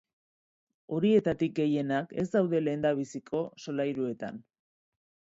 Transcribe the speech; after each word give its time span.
Horietatik 0.95 1.51
gehienak 1.59 2.15
ez 2.23 2.25
daude 2.35 2.61
lehendabiziko 2.67 3.41
solairuetan. 3.65 4.41